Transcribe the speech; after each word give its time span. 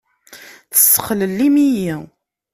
Tessexlellim-iyi! 0.71 1.97